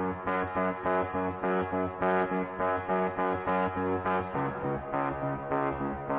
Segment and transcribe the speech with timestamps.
[0.00, 0.16] Thank
[6.00, 6.09] you.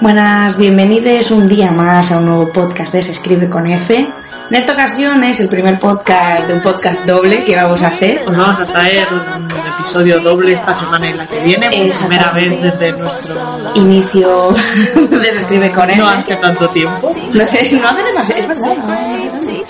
[0.00, 3.94] Buenas, bienvenidos un día más a un nuevo podcast de Se Escribe con F.
[3.94, 8.22] En esta ocasión es el primer podcast de un podcast doble que vamos a hacer.
[8.26, 12.32] Os vamos a traer un episodio doble esta semana y la que viene, por primera
[12.32, 14.50] vez desde nuestro Inicio
[15.10, 15.98] de Se Escribe con F.
[15.98, 17.14] no hace tanto tiempo.
[17.32, 18.76] No hace, no hace demasiado, es verdad.
[18.76, 19.62] no hace.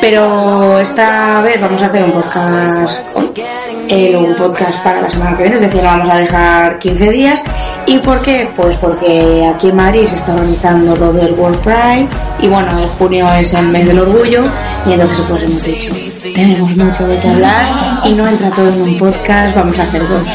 [0.00, 3.16] Pero esta vez vamos a hacer un podcast
[3.90, 6.78] hoy, eh, un podcast para la semana que viene, es decir, lo vamos a dejar
[6.78, 7.42] 15 días.
[7.86, 8.50] ¿Y por qué?
[8.54, 12.08] Pues porque aquí en Madrid se está organizando lo del World Pride
[12.40, 14.44] y bueno, en junio es el mes del orgullo
[14.86, 15.94] y entonces pues hemos dicho,
[16.34, 20.06] tenemos mucho de qué hablar y no entra todo en un podcast, vamos a hacer
[20.08, 20.28] dos.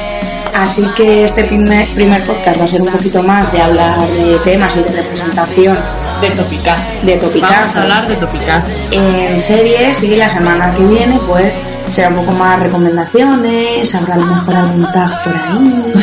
[0.54, 4.38] Así que este primer, primer podcast va a ser un poquito más de hablar de
[4.40, 5.78] temas y de representación
[6.22, 6.78] De Topica.
[7.04, 8.64] de Vamos topicazo a hablar de Topica.
[8.92, 11.52] en series y la semana que viene pues
[11.92, 15.94] será un poco más recomendaciones, habrá a lo mejor algún tag por ahí.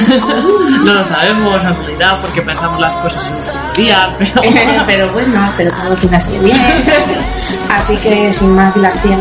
[0.85, 4.43] No lo sabemos en realidad porque pensamos las cosas en último día, pero
[4.87, 6.57] pero bueno, pero todo final sale bien.
[7.71, 9.21] Así que sin más dilación,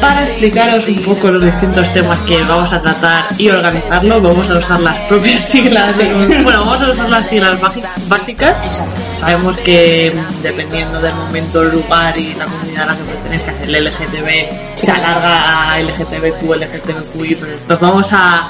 [0.00, 4.58] para explicaros un poco los distintos temas que vamos a tratar y organizarlo, vamos a
[4.58, 6.00] usar las propias siglas.
[6.42, 8.64] Bueno, vamos a usar las siglas básicas.
[8.64, 9.00] Exacto.
[9.20, 13.84] Sabemos que dependiendo del momento, el lugar y la comunidad a la que pertenezcas, el
[13.84, 18.48] LGTB se alarga a LGTBQ, LGTBQI, pero nos vamos a,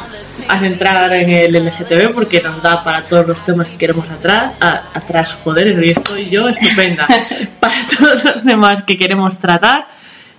[0.49, 4.53] a centrar en el LGTB porque nos da para todos los temas que queremos atrás,
[4.61, 7.07] a- atrás, joder, y estoy yo estupenda,
[7.61, 9.87] para todos los temas que queremos tratar.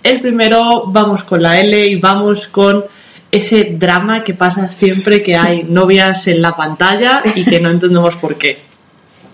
[0.04, 2.86] El primero, vamos con la L y vamos con
[3.32, 8.16] ese drama que pasa siempre que hay novias en la pantalla y que no entendemos
[8.16, 8.60] por qué.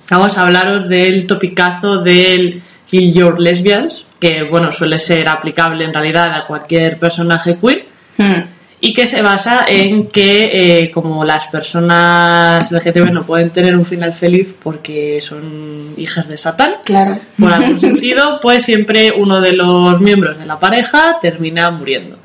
[0.09, 5.93] Vamos a hablaros del topicazo del Kill Your Lesbians, que bueno, suele ser aplicable en
[5.93, 7.85] realidad a cualquier personaje queer
[8.17, 8.54] Hmm.
[8.81, 13.85] Y que se basa en que eh, como las personas LGTB no pueden tener un
[13.85, 17.17] final feliz porque son hijas de Satán, Claro.
[17.39, 22.17] por algún sentido, pues siempre uno de los miembros de la pareja termina muriendo.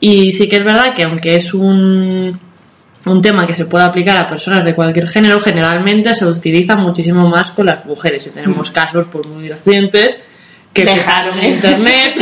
[0.00, 2.38] Y sí que es verdad que aunque es un,
[3.06, 7.28] un tema que se puede aplicar a personas de cualquier género, generalmente se utiliza muchísimo
[7.28, 8.26] más con las mujeres.
[8.26, 10.18] Y tenemos casos por muy recientes
[10.74, 11.54] que De petaron Handmaid.
[11.54, 12.14] internet,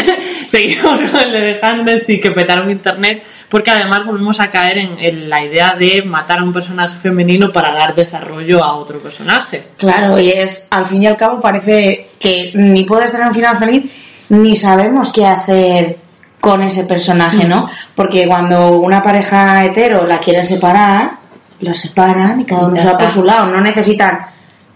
[0.49, 4.91] seguimos con el de Handmaid, sí que petaron internet, porque además volvemos a caer en,
[4.99, 9.69] en la idea de matar a un personaje femenino para dar desarrollo a otro personaje.
[9.79, 13.57] Claro, y es, al fin y al cabo parece que ni puedes tener un final
[13.57, 15.99] feliz, ni sabemos qué hacer
[16.41, 17.69] con ese personaje, ¿no?
[17.95, 21.13] Porque cuando una pareja hetero la quiere separar,
[21.61, 23.47] la separan y cada uno se va por su lado.
[23.47, 24.19] No necesitan,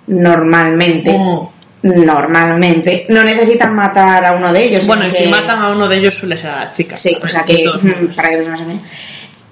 [0.06, 1.57] normalmente, Mm.
[1.82, 4.86] Normalmente, no necesitan matar a uno de ellos.
[4.86, 6.96] Bueno, y si que- matan a uno de ellos suele ser a la chica.
[6.96, 8.64] Sí, o sea que, mm, para que los demás se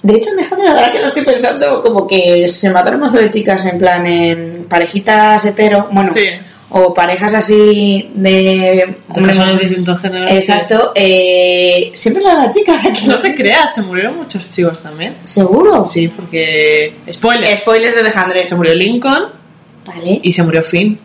[0.03, 3.65] De hecho, Alejandro, ahora que lo estoy pensando, como que se mataron un de chicas
[3.67, 6.25] en plan en parejitas hetero, bueno, Sí.
[6.71, 10.31] o parejas así de hombres- de distintos géneros.
[10.33, 12.93] Exacto, eh, siempre la de la chica, que.
[13.07, 15.17] No te creas, se murieron muchos chicos también.
[15.23, 15.85] ¿Seguro?
[15.85, 16.93] Sí, porque.
[17.11, 17.57] Spoiler.
[17.57, 18.11] Spoilers de The
[18.47, 19.25] Se murió Lincoln
[19.87, 20.99] Vale, y se murió Finn.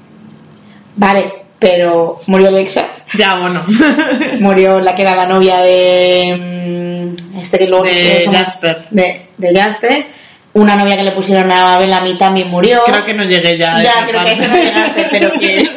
[0.96, 2.88] Vale, pero murió Alexa,
[3.18, 3.63] Ya, bueno.
[4.40, 8.85] murió la que era la novia de mm, este que luego De Jasper.
[8.90, 10.06] de, de Jasper,
[10.53, 12.84] una novia que le pusieron a Bellamy también murió.
[12.85, 13.75] Creo que no llegué ya.
[13.78, 14.31] a Ya, creo que parte.
[14.34, 15.69] eso no llegaste, pero que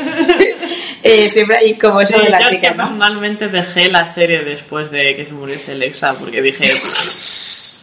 [1.02, 2.82] eh, siempre hay como eso Sí, de la yo es chica, que ¿no?
[2.84, 6.70] personalmente dejé la serie después de que se muriese Alexa porque dije.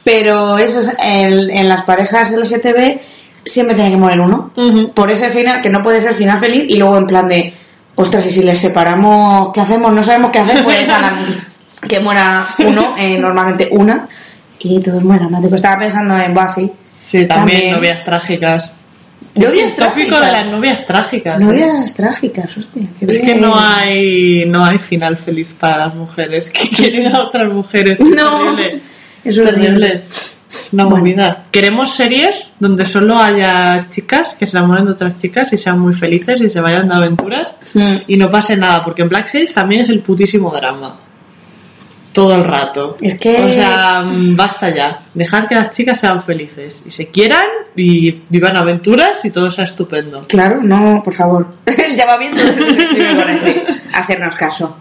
[0.04, 3.00] Pero eso es, en, en las parejas LGTB
[3.44, 4.52] siempre tiene que morir uno.
[4.94, 7.54] Por ese final, que no puede ser final feliz, y luego en plan de,
[7.96, 9.94] ostras, y si les separamos, ¿qué hacemos?
[9.94, 10.90] No sabemos qué hacer, pues
[11.88, 14.08] que muera uno, eh, normalmente una,
[14.60, 15.56] y todo es muy dramático.
[15.56, 16.72] Estaba pensando en Buffy.
[17.02, 17.76] Sí, también, También.
[17.76, 18.72] novias trágicas.
[19.36, 20.26] Novias trágicas.
[20.26, 21.36] de las novias trágicas.
[21.36, 21.44] ¿eh?
[21.44, 22.84] Novias trágicas, hostia.
[23.00, 27.22] qué Es que no hay, no hay final feliz para las mujeres que quieren a
[27.22, 28.00] otras mujeres.
[28.02, 28.56] Es No.
[29.24, 30.02] Es terrible.
[30.74, 30.98] Una Bueno.
[31.00, 31.44] movida.
[31.52, 35.94] Queremos series donde solo haya chicas que se enamoren de otras chicas y sean muy
[35.94, 37.96] felices y se vayan de aventuras Mm.
[38.08, 40.96] y no pase nada, porque en Black Sails también es el putísimo drama.
[42.14, 42.98] Todo el rato.
[43.00, 45.00] Es que- O sea, mm, basta ya.
[45.14, 47.46] Dejar que las chicas sean felices y se quieran
[47.76, 50.22] y vivan aventuras y todo sea estupendo.
[50.28, 51.48] Claro, no, por favor.
[51.66, 53.64] Escribe con F.
[53.94, 54.76] hacernos caso.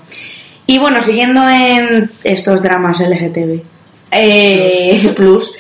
[0.66, 3.62] Y bueno, siguiendo en estos dramas LGTB
[4.10, 5.52] eh, plus,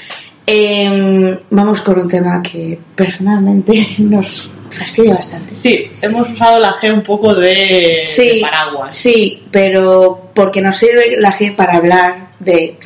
[0.46, 5.54] em, vamos con un tema que personalmente nos fastidia bastante.
[5.56, 8.94] Sí, hemos usado la G un poco de, Sí, de paraguas.
[8.96, 12.76] Sí, pero porque nos sirve la G para hablar de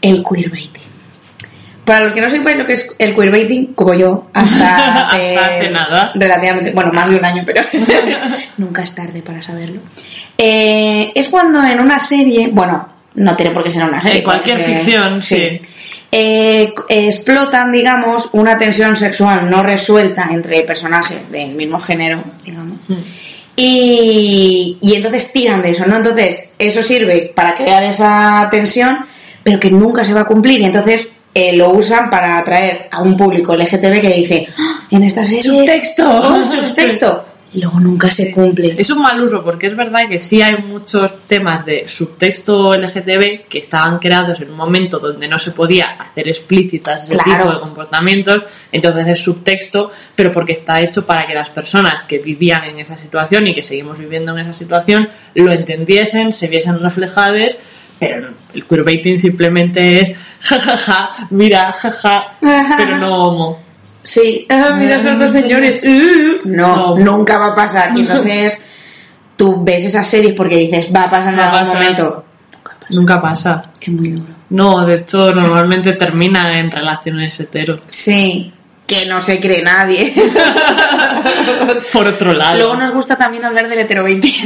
[0.00, 0.82] el queerbaiting.
[1.84, 5.56] Para los que no sepáis lo que es el queerbaiting, como yo, hasta hace, Hasta
[5.56, 6.12] hace nada.
[6.14, 7.60] relativamente, bueno, más de un año, pero
[8.58, 9.80] nunca es tarde para saberlo.
[10.38, 14.18] Eh, es cuando en una serie, bueno, no tiene por qué ser una serie.
[14.18, 15.60] En cualquier ser- ficción, sí.
[16.14, 22.76] Eh, explotan, digamos, una tensión sexual no resuelta entre personajes del mismo género, digamos.
[22.88, 22.94] Mm.
[23.56, 25.96] Y, y entonces tiran de eso, ¿no?
[25.96, 28.98] Entonces, eso sirve para crear esa tensión,
[29.42, 30.60] pero que nunca se va a cumplir.
[30.60, 35.02] Y entonces eh, lo usan para atraer a un público LGTB que dice, "Ah, en
[35.04, 35.42] esta serie.
[35.42, 36.04] Subtexto.
[36.10, 37.24] ¡Oh, subtexto!
[37.54, 38.74] Y luego nunca se cumple.
[38.78, 43.46] Es un mal uso porque es verdad que sí hay muchos temas de subtexto LGTB
[43.46, 47.42] que estaban creados en un momento donde no se podía hacer explícitas ese Claro.
[47.42, 52.18] tipo de comportamientos, entonces es subtexto, pero porque está hecho para que las personas que
[52.20, 56.80] vivían en esa situación y que seguimos viviendo en esa situación lo entendiesen, se viesen
[56.80, 57.56] reflejadas,
[58.00, 62.32] pero el queerbaiting simplemente es jajaja, mira, jaja,
[62.78, 63.61] pero no homo.
[64.04, 65.82] Sí, ah, mira esos dos señores.
[65.84, 66.40] uh.
[66.48, 66.98] No, No.
[66.98, 67.92] nunca va a pasar.
[67.96, 68.62] Y entonces
[69.36, 71.74] tú ves esas series porque dices, va a pasar en Va algún pasar.
[71.82, 72.24] momento.
[72.90, 73.64] Nunca pasa.
[73.80, 74.26] Es muy duro.
[74.50, 77.80] No, de hecho, normalmente termina en relaciones hetero.
[77.88, 78.52] Sí,
[78.92, 80.12] que no se cree nadie.
[81.92, 82.56] Por otro lado.
[82.56, 84.28] Luego nos gusta también hablar del hetero 20.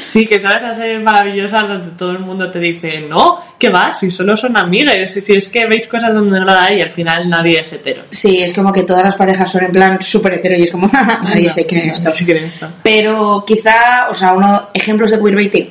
[0.00, 3.92] Sí, que sabes esas series maravillosas donde todo el mundo te dice, no, que va,
[3.92, 5.14] si solo son amigas.
[5.14, 8.02] Decir, es que veis cosas donde no la hay y al final nadie es hetero.
[8.10, 10.88] Sí, es como que todas las parejas son en plan súper hetero y es como,
[11.22, 12.04] nadie No, se cree esto.
[12.04, 12.68] nadie se cree esto.
[12.82, 15.70] Pero quizá, o sea, uno, ejemplos de queerbaiting.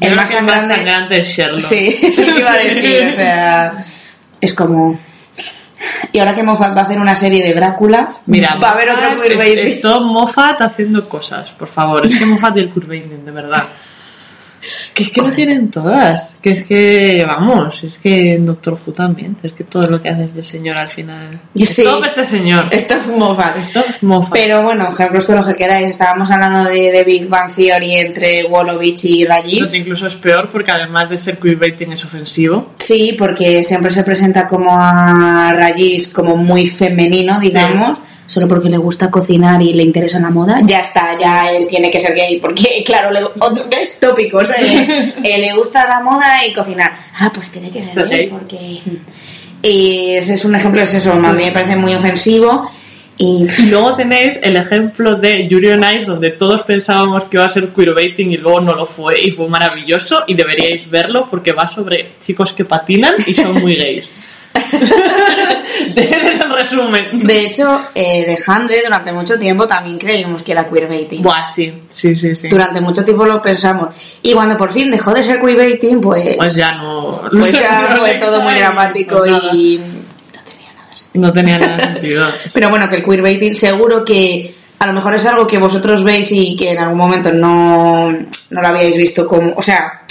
[0.00, 0.74] El más que sangrante.
[0.74, 1.60] sangrante es Sherlock.
[1.60, 1.98] Sí,
[2.38, 3.74] iba a decir, o sea,
[4.40, 4.98] es como...
[6.10, 8.90] Y ahora que Moffat va a hacer una serie de Drácula, Mira, va a haber
[8.90, 9.66] otro queerbaiting.
[9.66, 12.04] es Tom Moffat haciendo cosas, por favor.
[12.04, 13.64] Es que Moffat y el queerbaiting, de verdad.
[14.94, 16.34] Que es que no tienen todas.
[16.40, 19.36] Que es que, vamos, es que en Doctor Who también.
[19.42, 21.40] Es que todo lo que hace este señor al final.
[21.54, 21.82] Y sí.
[21.82, 22.68] Stop este señor.
[22.70, 23.56] Esto es Moffat.
[23.58, 24.32] Stop Moffat.
[24.32, 25.90] Pero bueno, ejemplos todo lo que queráis.
[25.90, 29.22] Estábamos hablando de, de Big Bang Theory entre Wolowitz y.
[29.22, 32.72] Entonces, incluso es peor porque además de ser queerbaiting es ofensivo.
[32.78, 37.98] Sí, porque siempre se presenta como a Rajiv como muy femenino, digamos.
[38.32, 40.62] Solo porque le gusta cocinar y le interesa la moda.
[40.64, 42.40] Ya está, ya él tiene que ser gay.
[42.40, 43.98] Porque, claro, le, otro, ¿ves?
[44.00, 44.48] Tópicos.
[44.48, 45.12] ¿eh?
[45.22, 46.92] Eh, le gusta la moda y cocinar.
[47.18, 48.20] Ah, pues tiene que ser gay.
[48.20, 48.28] gay.
[48.28, 48.80] Porque...
[49.60, 51.12] Y ese es un ejemplo, es eso.
[51.12, 52.70] A mí me parece muy ofensivo.
[53.18, 57.44] Y Y luego tenéis el ejemplo de Yuri on Ice, donde todos pensábamos que iba
[57.44, 61.52] a ser queerbaiting y luego no lo fue y fue maravilloso y deberíais verlo porque
[61.52, 64.10] va sobre chicos que patinan y son muy gays.
[65.96, 67.26] en resumen.
[67.26, 71.22] De hecho, eh, de Handre durante mucho tiempo también creímos que era queerbaiting.
[71.22, 72.48] Buah, sí, sí, sí, sí.
[72.48, 73.94] Durante mucho tiempo lo pensamos.
[74.22, 77.22] Y cuando por fin dejó de ser queerbaiting, pues, Pues ya no.
[77.30, 79.80] pues ya no fue todo muy dramático pues y
[81.14, 81.76] no tenía nada.
[81.76, 82.26] de sentido.
[82.26, 82.34] No.
[82.54, 86.32] Pero bueno, que el queerbaiting seguro que a lo mejor es algo que vosotros veis
[86.32, 89.54] y que en algún momento no, no lo habíais visto como...
[89.56, 90.02] O sea,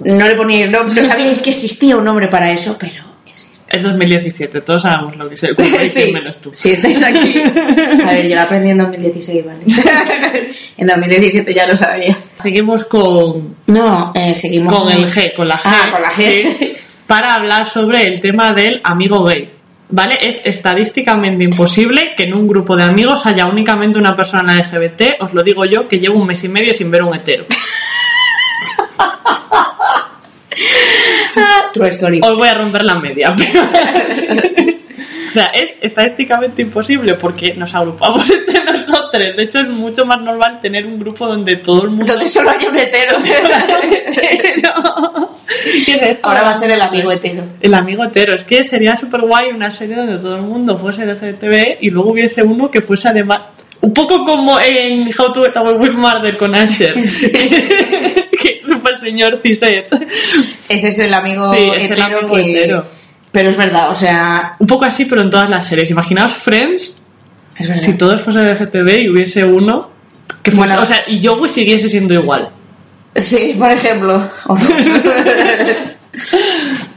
[0.00, 3.09] no le poníais nombre, no sabíais que existía un nombre para eso, pero.
[3.70, 6.50] Es 2017, todos sabemos lo que es el queerbaiting Sí, menos tú.
[6.52, 7.34] si estáis aquí.
[8.04, 9.60] A ver, yo lo aprendí en 2016, ¿vale?
[10.76, 12.18] en 2017 ya lo sabía.
[12.38, 15.60] Seguimos con, No, eh, seguimos con el G, con la G.
[15.64, 16.56] Ah, con la G.
[16.58, 16.72] sí,
[17.06, 19.48] para hablar sobre el tema del amigo gay.
[19.92, 20.18] ¿Vale?
[20.22, 25.32] Es estadísticamente imposible que en un grupo de amigos haya únicamente una persona LGBT, os
[25.34, 27.44] lo digo yo, que llevo un mes y medio sin ver un hetero.
[31.72, 32.20] True story.
[32.22, 33.34] Os voy a romper la media,
[34.56, 34.80] pero...
[35.30, 39.36] O sea, es estadísticamente imposible porque nos agrupamos entre nosotros.
[39.36, 42.12] De hecho, es mucho más normal tener un grupo donde todo el mundo...
[42.12, 43.16] Entonces solo hay un hetero.
[46.22, 47.44] Ahora va a ser el amigo hetero.
[47.60, 48.34] El amigo hetero.
[48.34, 52.10] Es que sería súper guay una serie donde todo el mundo fuese LGTB y luego
[52.10, 53.42] hubiese uno que fuese además.
[53.82, 56.96] Un poco como en How to Get Away with Murder con Asher.
[58.60, 59.86] que es súper señor Ciset.
[60.68, 62.82] Ese es el amigo Sí, es el hetero amigo que...
[63.32, 64.56] Pero es verdad, o sea...
[64.58, 65.88] Un poco así, pero en todas las series.
[65.90, 66.96] Imaginaos Friends
[67.58, 67.82] Es verdad.
[67.84, 69.88] si todos fuesen LGTB y hubiese uno.
[70.42, 70.82] Que fuese- Bueno.
[70.82, 72.48] o sea, y Joey siguiese siendo igual.
[73.14, 74.20] Sí, por ejemplo.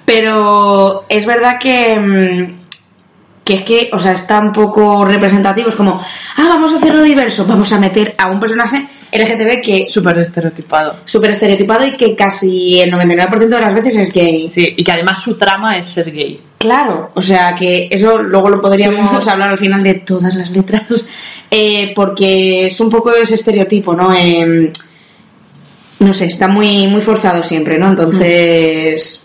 [0.05, 2.62] Pero es verdad que mm,
[3.43, 5.99] que es que, o sea, es tan poco representativo, es como,
[6.37, 9.85] ah, vamos a hacerlo diverso, vamos a meter a un personaje LGTB que...
[9.89, 10.95] Súper estereotipado.
[11.05, 14.47] Súper estereotipado y que casi el 99% de las veces es gay.
[14.47, 16.39] Sí, y que además su trama es ser gay.
[16.57, 20.85] Claro, o sea que eso luego lo podríamos hablar al final de todas las letras,
[21.51, 24.13] eh, porque es un poco ese estereotipo, ¿no?
[24.13, 24.71] Eh,
[25.99, 27.89] no sé, está muy, muy forzado siempre, ¿no?
[27.89, 29.23] Entonces,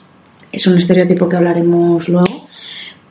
[0.50, 2.47] es un estereotipo que hablaremos luego.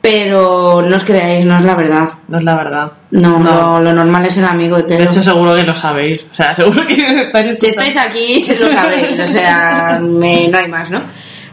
[0.09, 2.09] Pero no os creáis, no es la verdad.
[2.29, 2.91] No es la verdad.
[3.11, 6.21] No, Lo, lo normal es el amigo De hecho, seguro que lo sabéis.
[6.31, 9.19] O sea, seguro que estáis Si estáis aquí, lo sabéis.
[9.19, 11.01] O sea, me- no hay más, ¿no?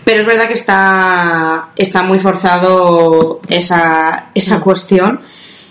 [0.04, 5.18] Pero es verdad que está, está muy forzado esa, esa cuestión.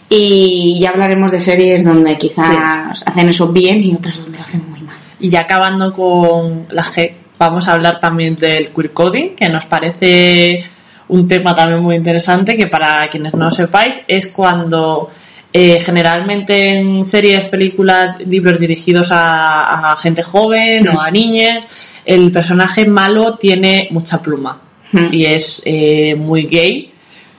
[0.10, 4.62] Y ya hablaremos de series donde quizás hacen eso bien y otras donde lo hacen
[4.70, 4.98] muy mal.
[5.22, 9.66] Y ya acabando con la G, vamos a hablar también del queer coding, que nos
[9.68, 10.66] parece
[11.14, 15.12] un tema también muy interesante, que para quienes no sepáis es cuando
[15.52, 21.66] eh, generalmente en series, películas, libros dirigidos a, a gente joven o a niñas,
[22.06, 24.58] el personaje malo tiene mucha pluma
[24.94, 25.08] Hmm.
[25.12, 26.94] y es eh, muy gay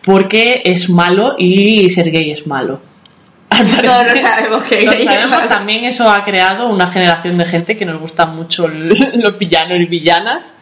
[0.05, 2.81] porque es malo y ser gay es malo.
[3.51, 7.77] Al Todos lo sabemos que lo sabemos, también eso ha creado una generación de gente
[7.77, 8.69] que nos gustan mucho
[9.15, 10.53] los villanos y villanas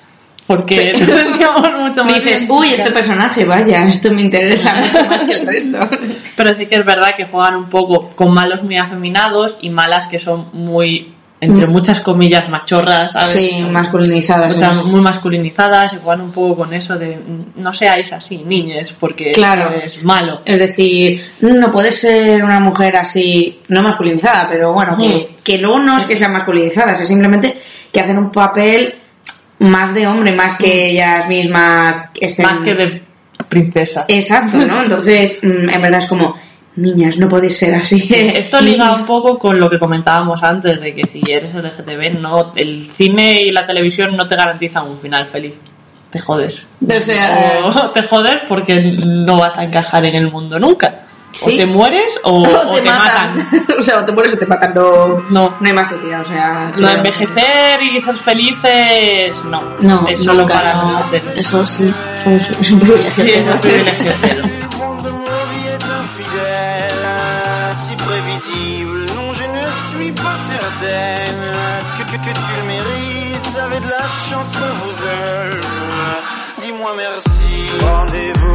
[0.46, 1.04] porque Sí.
[1.06, 5.46] teníamos mucho más Dices, uy, este personaje, vaya, esto me interesa mucho más que el
[5.46, 5.78] resto.
[6.36, 10.06] pero sí que es verdad que juegan un poco con malos muy afeminados y malas
[10.06, 11.70] que son muy entre Mm.
[11.72, 13.30] muchas comillas machorras ¿sabes?
[13.32, 14.54] Sí, masculinizadas.
[14.54, 17.18] muchas muy masculinizadas y juegan un poco con eso de
[17.56, 19.70] no seáis así niñes porque Claro.
[19.74, 25.08] es malo Es decir, no puede ser una mujer así, no masculinizada, pero bueno, que,
[25.08, 25.42] Mm.
[25.42, 27.56] que luego no es que sean masculinizadas, es simplemente
[27.92, 28.94] que hacen un papel
[29.62, 32.46] más de hombre, más que ellas mismas estén...
[32.46, 32.48] Mm.
[32.48, 33.02] más que de
[33.48, 34.82] princesa Exacto, ¿no?
[34.82, 36.36] Entonces, mm, en verdad es como,
[36.76, 38.08] niñas, no podéis ser así.
[38.34, 42.52] Esto liga un poco con lo que comentábamos antes de que si eres LGTB, no,
[42.56, 45.54] el cine y la televisión no te garantizan un final feliz.
[46.10, 46.66] Te jodes.
[46.86, 51.06] O sea, O te jodes porque no vas a encajar en el mundo nunca.
[51.32, 51.54] Sí.
[51.54, 53.48] O te mueres o, o te, matan.
[53.78, 55.54] o sea, o te mueres o te matan, no, No.
[55.58, 56.72] no hay más tu tía, o sea...
[56.76, 59.62] Lo de envejecer y ser felices, no.
[59.80, 60.82] No, es solo nunca, para no.
[60.90, 61.26] nosotros.
[61.36, 63.24] Eso sí, eso es, es un privilegio.
[63.24, 64.62] Sí, es un privilegio de de.
[77.80, 78.51] Rendez-vous.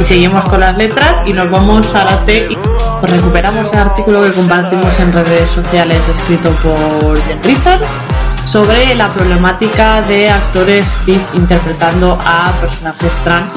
[0.00, 2.56] Y seguimos con las letras y nos vamos a la T y
[3.00, 7.86] pues recuperamos el artículo que compartimos en redes sociales escrito por Jen Richards
[8.44, 13.52] sobre la problemática de actores cis interpretando a personajes trans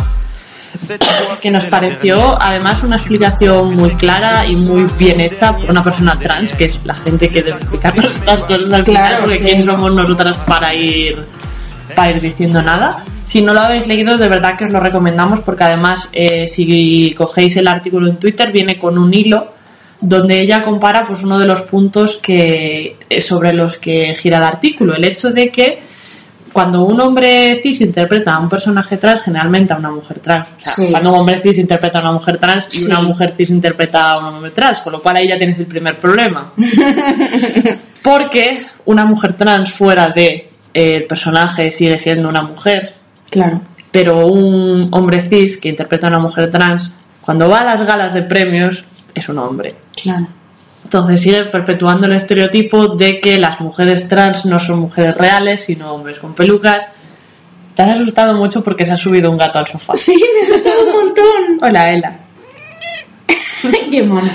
[1.42, 6.18] que nos pareció además una explicación muy clara y muy bien hecha por una persona
[6.18, 9.46] trans que es la gente que debe explicarnos estas cosas al final Claro, porque sí.
[9.46, 11.24] quién somos nosotras para ir
[11.96, 15.40] para ir diciendo nada si no lo habéis leído de verdad que os lo recomendamos
[15.42, 19.54] porque además eh, si cogéis el artículo en Twitter viene con un hilo
[20.02, 24.44] donde ella compara pues uno de los puntos que eh, sobre los que gira el
[24.44, 25.90] artículo el hecho de que
[26.52, 30.48] cuando un hombre cis interpreta a un personaje trans, generalmente a una mujer trans.
[30.48, 30.88] O sea, Sí.
[30.90, 32.86] cuando un hombre cis interpreta a una mujer trans y Sí.
[32.88, 35.68] una mujer cis interpreta a un hombre trans, con lo cual ahí ya tienes el
[35.68, 36.52] primer problema.
[38.04, 40.49] Porque una mujer trans fuera de
[40.80, 42.94] el personaje sigue siendo una mujer,
[43.30, 43.62] Claro.
[43.92, 48.14] pero un hombre cis que interpreta a una mujer trans, cuando va a las galas
[48.14, 48.84] de premios,
[49.14, 49.76] es un hombre.
[50.02, 50.28] Claro.
[50.84, 55.94] Entonces sigue perpetuando el estereotipo de que las mujeres trans no son mujeres reales, sino
[55.94, 56.86] hombres con pelucas.
[57.76, 59.94] Te has asustado mucho porque se ha subido un gato al sofá.
[59.96, 61.58] Sí, me ha asustado un montón.
[61.62, 62.14] Hola, Ela.
[63.92, 64.30] Qué mono.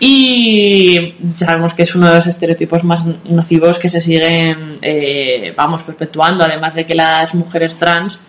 [0.00, 5.82] Y sabemos que es uno de los estereotipos más nocivos que se siguen, eh, vamos,
[5.82, 8.20] perpetuando, además de que las mujeres trans,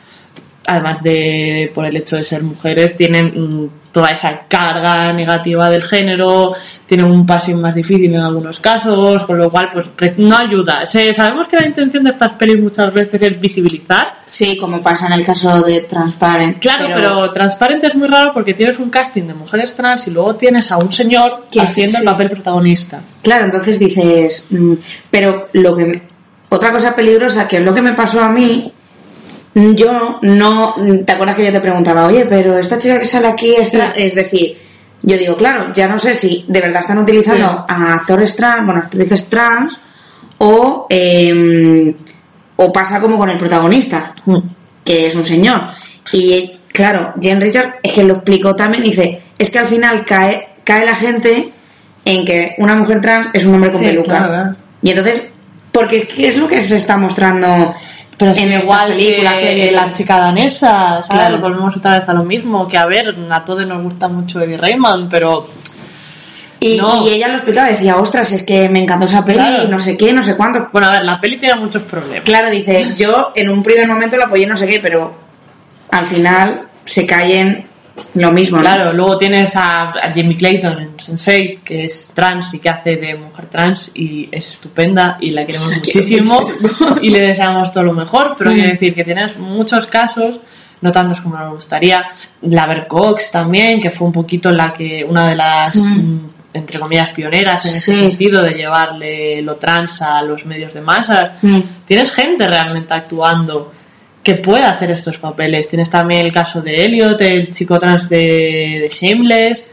[0.65, 5.83] además de por el hecho de ser mujeres, tienen mm, toda esa carga negativa del
[5.83, 6.53] género,
[6.89, 10.88] tienen un passing más difícil en algunos casos, con lo cual pues no ayuda.
[10.88, 15.05] Se- sabemos que la intención de estas pelis muchas veces es visibilizar, Sí, como pasa
[15.05, 16.58] en el caso de Transparent.
[16.58, 20.36] Claro, pero, transparente es muy raro porque tienes un casting de mujeres trans y luego
[20.36, 22.05] tienes a un señor Que haciendo el sí.
[22.05, 23.01] papel protagonista.
[23.22, 24.74] Claro, entonces dices, mm,
[25.12, 26.01] pero lo que me-
[26.50, 28.72] otra cosa peligrosa que es lo que me pasó a mí,
[29.75, 30.74] yo no,
[31.05, 33.93] ¿te acuerdas que yo te preguntaba, oye, pero esta chica que sale aquí es, tra-?"
[33.96, 34.58] es decir,
[35.01, 37.56] yo digo, claro, ya no sé si de verdad están utilizando Sí.
[37.68, 39.77] a actores trans, bueno, actrices trans,
[40.39, 41.96] o, eh,
[42.58, 44.38] o pasa como con el protagonista, Mm.
[44.84, 45.62] que es un señor.
[46.12, 50.48] Y claro, Jen Richard es que lo explicó también, dice, es que al final cae,
[50.63, 51.51] cae la gente
[52.06, 54.18] en que una mujer trans es un hombre con Sí, peluca.
[54.27, 54.56] claro.
[54.82, 55.32] Y entonces,
[55.72, 57.74] porque es que es lo que se está mostrando
[58.19, 60.69] Pero en igual película, que serie, la chica danesa,
[61.01, 61.05] ¿sabes?
[61.07, 61.39] Claro.
[61.39, 64.57] Volvemos otra vez a lo mismo, que a ver, a todos nos gusta mucho Eddie
[64.57, 65.47] Rayman, pero
[66.61, 67.05] Y, No.
[67.07, 69.63] y ella lo explicaba, decía, ostras, es que me encantó esa peli, Claro.
[69.63, 70.67] y no sé qué, no sé cuánto.
[70.73, 72.25] bueno, a ver, la peli tiene muchos problemas.
[72.25, 75.13] Claro, dice, yo en un primer momento la apoyé no sé qué, pero
[75.91, 77.65] al final se cae en
[78.15, 78.62] lo mismo, ¿no?
[78.63, 82.96] Claro, luego tienes a, a Jamie Clayton en Sensei, que es trans y que hace
[82.98, 86.41] de mujer trans y es estupenda y la queremos muchísimo,
[87.01, 88.53] y le deseamos todo lo mejor, pero Mm.
[88.53, 90.39] quiero decir que tienes muchos casos,
[90.82, 92.06] no tantos como nos gustaría.
[92.44, 95.98] La Ver Cox también, que fue un poquito la que una de las Mm.
[96.15, 97.91] mm, entre comillas pioneras en Sí.
[97.91, 101.34] ese sentido de llevarle lo trans a los medios de masa.
[101.41, 101.60] Mm.
[101.86, 103.72] Tienes gente realmente actuando
[104.36, 105.67] que puede hacer estos papeles.
[105.67, 109.67] Tienes también el caso de Elliot, el chico trans de, de Shameless.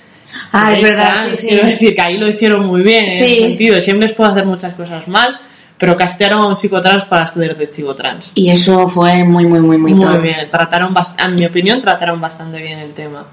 [0.52, 1.28] Ah, es verdad, trans.
[1.28, 1.48] sí, sí.
[1.48, 3.24] Quiero decir que ahí lo hicieron muy bien en Sí.
[3.24, 3.78] ese sentido.
[3.80, 5.38] Shameless puede hacer muchas cosas mal,
[5.78, 8.32] pero castearon a un chico trans para hacer de chico trans.
[8.34, 10.20] Y eso fue muy, muy, muy, muy, Muy top.
[10.22, 13.24] bien, trataron en mi opinión trataron bastante bien el tema.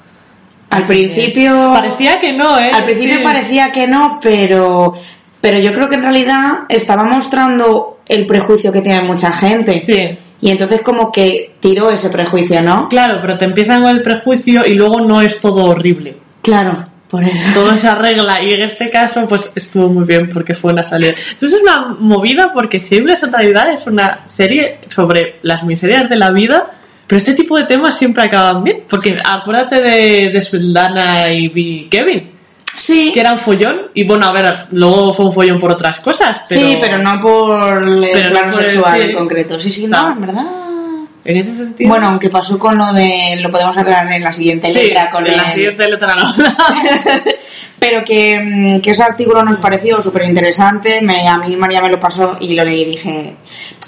[0.69, 1.71] Al Así que- principio...
[1.73, 2.71] Parecía que no, ¿eh?
[2.73, 3.23] Al principio Sí.
[3.23, 4.93] parecía que no, pero,
[5.39, 9.79] pero yo creo que en realidad estaba mostrando el prejuicio que tiene mucha gente.
[9.79, 10.17] Sí.
[10.43, 12.89] Y entonces como que tiró ese prejuicio, ¿no?
[12.89, 16.17] Claro, pero te empiezan con el prejuicio y luego no es todo horrible.
[16.41, 17.41] Claro, por eso.
[17.53, 21.13] todo se arregla y en este caso pues estuvo muy bien porque fue una salida.
[21.31, 26.17] Entonces es una movida porque Shameless en realidad es una serie sobre las miserias de
[26.17, 26.71] la vida,
[27.07, 32.32] pero este tipo de temas siempre acaban bien, porque acuérdate de, de Svetlana y Kevin,
[32.75, 35.99] Sí, que era un follón y bueno, a ver, luego fue un follón por otras
[35.99, 39.59] cosas, pero sí, pero no por el Pero no plano por sexual en concreto.
[39.59, 40.45] Sí, sí, no, en verdad.
[41.23, 41.89] en ese sentido...
[41.89, 43.37] Bueno, aunque pasó con lo de...
[43.41, 45.11] Lo podemos hablar en la siguiente sí, letra.
[45.11, 46.23] Con en la el- siguiente letra no.
[47.79, 51.01] Pero que, mm, que ese artículo nos pareció súper interesante.
[51.01, 53.35] Me, a mí María me lo pasó y lo leí y dije.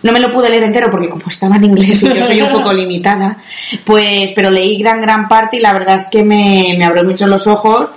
[0.03, 2.49] No me lo pude leer entero porque como estaba en inglés y yo soy un
[2.49, 3.37] poco limitada,
[3.83, 7.25] pues, pero leí gran, gran parte y la verdad es que me, me abrió mucho
[7.25, 7.89] los ojos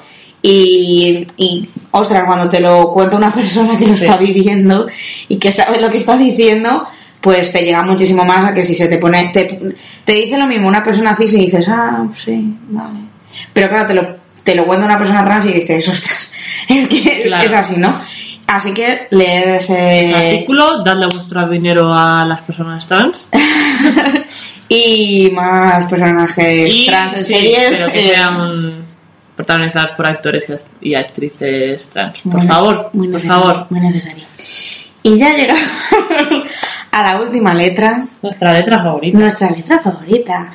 [0.42, 4.04] y, y, ostras, cuando te lo cuenta una persona que lo Sí.
[4.04, 4.86] está viviendo
[5.28, 6.84] y que sabe lo que está diciendo,
[7.20, 9.58] pues te llega muchísimo más a que si se te pone, te,
[10.04, 12.98] te dice lo mismo una persona cis y dices, ah, sí, vale.
[13.52, 16.30] Pero claro, te lo, te lo cuenta una persona trans y dices, ostras,
[16.68, 17.44] es que Claro.
[17.44, 17.98] es así, ¿no?
[18.46, 20.00] Así que leer ese...
[20.04, 23.28] Ese artículo, dadle vuestro dinero a las personas trans.
[24.68, 27.78] y más personajes Y, trans en sí, series.
[27.80, 28.72] pero que eh, sean
[29.38, 32.18] protagonizadas por actores y act- y actrices trans.
[32.22, 33.66] Por muy- favor, muy por favor.
[33.70, 34.24] Muy necesario.
[35.04, 35.62] Y ya llegamos
[36.90, 39.16] a la última letra, Nuestra letra favorita.
[39.18, 40.52] nuestra letra favorita.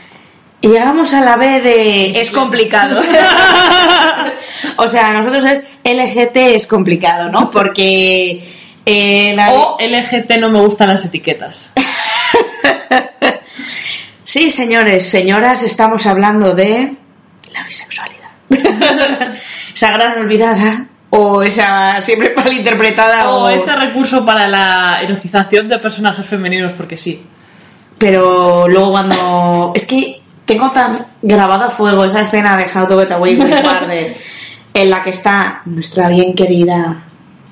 [0.60, 3.02] Y llegamos a la B de es complicado.
[4.78, 7.50] o sea, nosotros es LGT es complicado, ¿no?
[7.52, 8.44] Porque
[8.86, 11.72] eh, la- O LGT no me gustan las etiquetas.
[14.26, 16.94] Sí, señores, señoras, estamos hablando de
[17.52, 18.23] la bisexualidad.
[19.76, 25.70] esa gran olvidada o esa siempre mal interpretada O o, ese recurso para la erotización
[25.70, 27.22] de personajes femeninos, porque sí.
[27.98, 33.00] pero luego cuando es que tengo tan grabado a fuego esa escena de How to
[33.00, 34.18] Get Away with Murder
[34.74, 37.04] en la que está nuestra bien querida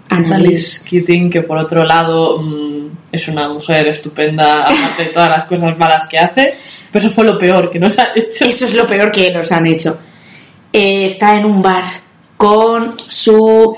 [0.09, 0.35] Annalise.
[0.35, 5.45] Alice Keating, que por otro lado mm, es una mujer estupenda, aparte de todas las
[5.45, 6.53] cosas malas que hace.
[6.91, 8.45] Pero eso fue lo peor que nos ha hecho.
[8.45, 9.97] Eso es lo peor que nos han hecho.
[10.73, 11.83] Eh, está en un bar
[12.37, 13.75] con su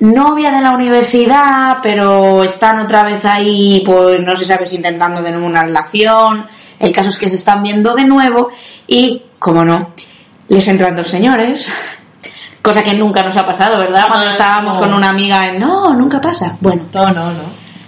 [0.00, 5.22] novia de la universidad, pero están otra vez ahí, pues no se sabe si intentando
[5.22, 6.46] de nuevo una relación.
[6.78, 8.48] El caso es que se están viendo de nuevo
[8.86, 9.90] y, como no,
[10.48, 11.98] les entran dos señores.
[12.62, 14.06] Cosa que nunca nos ha pasado, ¿verdad?
[14.08, 14.80] Cuando Ah, estábamos no.
[14.82, 16.56] con una amiga, no, nunca pasa.
[16.60, 17.42] Bueno, No, no, no.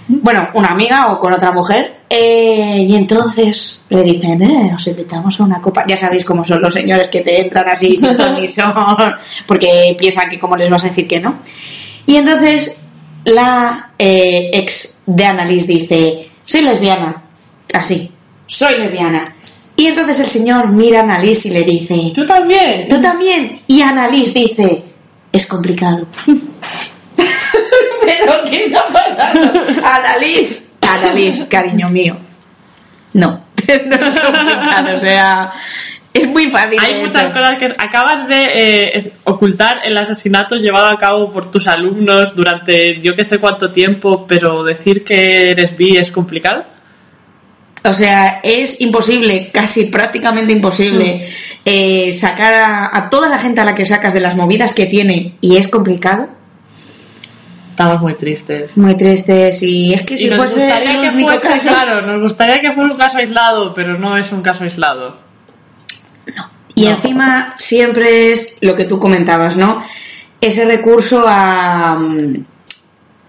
[0.09, 2.00] bueno, una amiga o con otra mujer.
[2.13, 5.85] Eh, y entonces le dicen, eh, os invitamos a una copa.
[5.87, 8.75] Ya sabéis cómo son los señores que te entran así sin ton son,
[9.47, 11.39] porque piensan que cómo les vas a decir que no.
[12.07, 12.79] Y entonces
[13.25, 17.23] la eh, ex de Annalise dice, soy lesbiana.
[17.73, 18.11] Así,
[18.45, 19.33] soy lesbiana.
[19.77, 22.89] Y entonces el señor mira a Annalise y le dice, Tú también.
[22.89, 23.61] Tú también.
[23.69, 24.83] Y Annalise dice,
[25.31, 26.09] es complicado.
[27.17, 29.61] ¿Pero qué está pasando?
[29.87, 30.70] Annalise.
[30.95, 32.17] Annalise, cariño mío.
[33.15, 33.41] No.
[33.87, 35.53] no es complicado, o sea,
[36.13, 36.79] es muy fácil.
[36.81, 37.35] Hay de muchas hecho.
[37.35, 43.01] cosas que acabas de eh, ocultar el asesinato llevado a cabo por tus alumnos durante
[43.01, 46.65] yo que sé cuánto tiempo, pero decir que eres bi es complicado.
[47.85, 51.27] O sea, es imposible, casi prácticamente imposible,
[51.65, 54.87] eh, sacar a, a toda la gente a la que sacas de las movidas que
[54.87, 56.29] tiene y es complicado.
[57.81, 58.77] Estamos muy tristes.
[58.77, 61.69] Muy tristes y es que si y nos fuese gustaría el que fuese, caso...
[61.71, 65.17] claro, nos gustaría que fuera un caso aislado, pero no es un caso aislado.
[66.75, 66.91] Y No.
[66.91, 69.83] encima siempre es lo que tú comentabas, ¿no?
[70.43, 72.45] Ese recurso a mm,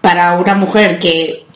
[0.02, 1.46] para una mujer que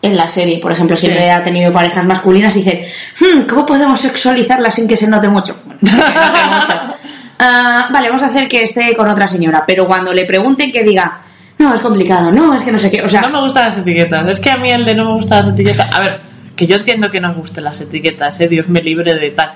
[0.00, 1.28] en la serie, por ejemplo, siempre Sí.
[1.28, 2.90] ha tenido parejas masculinas y dice,
[3.20, 5.56] "Hmm, ¿cómo podemos sexualizarla sin que se note mucho?
[5.66, 6.72] Bueno, que se note mucho.
[7.40, 10.82] Ah, vale, vamos a hacer que esté con otra señora, pero cuando le pregunten que
[10.82, 11.20] diga,
[11.58, 13.78] no, es complicado, no, es que no sé qué, o sea, No me gustan las
[13.78, 14.26] etiquetas.
[14.28, 15.92] Es que a mí el de no me gustan las etiquetas.
[15.92, 16.20] A ver,
[16.56, 18.48] que yo entiendo que no os gusten las etiquetas, ¿eh?
[18.48, 19.52] Dios me libre de tal.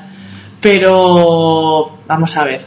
[0.60, 1.98] Pero.
[2.06, 2.60] Vamos a ver.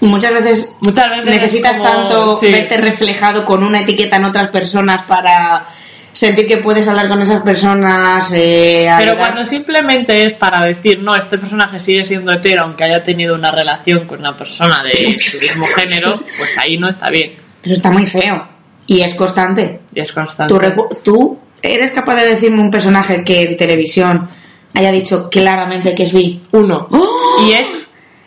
[0.00, 1.24] muchas veces Muchas veces.
[1.28, 2.50] es necesitas como- tanto sí.
[2.50, 5.64] verte reflejado con una etiqueta en otras personas para
[6.12, 8.32] sentir que puedes hablar con esas personas.
[8.34, 13.02] eh, Pero cuando simplemente es para decir, no, este personaje sigue siendo hetero, aunque haya
[13.02, 17.32] tenido una relación con una persona de su mismo género, pues ahí no está bien.
[17.62, 18.48] Eso está muy feo.
[18.86, 19.80] Y es constante.
[19.94, 20.52] Y es constante.
[20.52, 24.28] ¿Tú, tú eres capaz de decirme un personaje que en televisión
[24.74, 26.40] haya dicho claramente que es bi.
[26.52, 26.88] Uno.
[26.90, 27.46] ¡Oh!
[27.46, 27.78] Y es.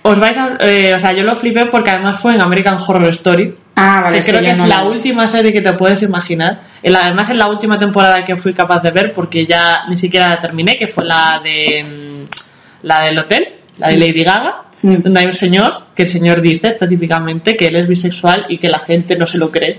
[0.03, 0.57] Os vais a.
[0.59, 3.55] eh, o sea, yo lo flipé porque además fue en American Horror Story.
[3.75, 4.15] Ah, vale.
[4.15, 6.59] que es creo que es la última serie que te puedes imaginar.
[6.83, 10.39] Además es la última temporada que fui capaz de ver porque ya ni siquiera la
[10.39, 13.47] terminé, que fue la de mm, la del hotel,
[13.79, 15.01] la de Lady Gaga, Mm.
[15.01, 18.69] donde hay un señor que el señor dice específicamente que él es bisexual y que
[18.69, 19.77] la gente no se lo cree.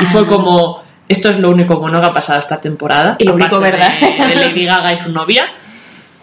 [0.00, 0.08] Y Ah.
[0.10, 3.16] fue como esto es lo único bueno que ha pasado esta temporada.
[3.18, 3.92] Y lo único verdad.
[4.00, 5.46] De, de Lady Gaga y su novia.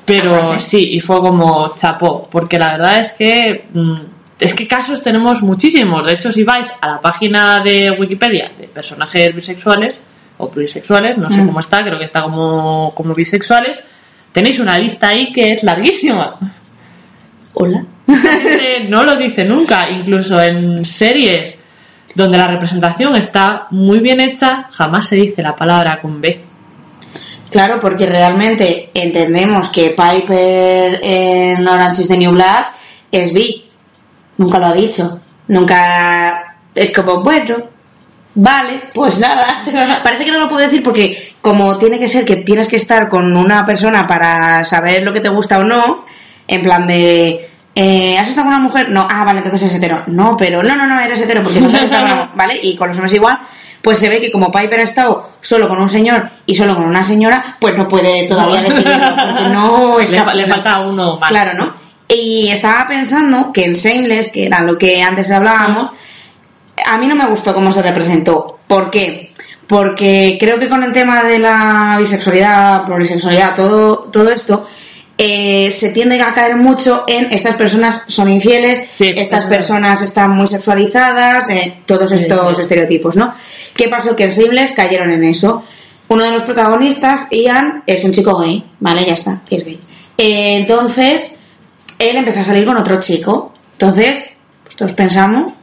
[0.06, 3.94] Pero sí, y fue como chapó, porque la verdad es que mm,
[4.40, 6.06] es que casos tenemos muchísimos.
[6.06, 9.98] De hecho, si vais a la página de Wikipedia de personajes bisexuales
[10.38, 11.46] o plurisexuales, no sé Mm.
[11.48, 13.80] cómo está, creo que está como, como bisexuales,
[14.34, 16.36] tenéis una lista ahí que es larguísima.
[17.54, 17.86] Hola.
[18.90, 21.56] No lo dice nunca, incluso en series
[22.16, 26.54] donde la representación está muy bien hecha, jamás se dice la palabra con B.
[27.50, 32.74] Claro, porque realmente entendemos que Piper en Orange is the New Black
[33.12, 33.64] es bi.
[34.38, 35.20] Nunca lo ha dicho.
[35.50, 37.58] Nunca es como, bueno,
[38.34, 39.46] vale, pues nada.
[40.04, 43.08] Parece que no lo puedo decir porque como tiene que ser que tienes que estar
[43.08, 46.06] con una persona para saber lo que te gusta o no,
[46.48, 47.50] en plan de...
[47.76, 48.90] eh, ¿Has estado con una mujer?
[48.90, 50.04] No, ah, vale, entonces es hetero.
[50.08, 52.60] No, pero no, no, no, eres hetero porque nunca has estado con una ¿vale?
[52.62, 53.40] Y con los hombres igual,
[53.82, 56.86] pues se ve que como Piper ha estado solo con un señor y solo con
[56.86, 58.70] una señora, pues no puede todavía No.
[58.70, 61.30] decidirlo porque no es Le, le falta uno más.
[61.30, 61.74] Claro, ¿no?
[62.08, 65.92] Y estaba pensando que en Shameless, que era lo que antes hablábamos,
[66.86, 68.60] a mí no me gustó cómo se representó.
[68.68, 69.32] ¿Por qué?
[69.68, 74.66] Porque creo que con el tema de la bisexualidad, plurisexualidad, todo, todo esto,
[75.18, 80.32] eh, se tiende a caer mucho en estas personas son infieles, Sí, estas personas están
[80.32, 82.62] muy sexualizadas, eh, todos estos sí.
[82.62, 83.34] estereotipos, ¿no?
[83.76, 84.16] ¿Qué pasó?
[84.16, 85.64] Que en Shameless cayeron en eso.
[86.08, 89.06] Uno de los protagonistas, Ian, es un chico gay, ¿vale?
[89.06, 89.80] Ya está, que es gay.
[90.18, 91.38] Eh, entonces,
[92.00, 93.54] él empezó a salir con otro chico.
[93.74, 94.32] Entonces,
[94.64, 95.54] pues todos pensamos,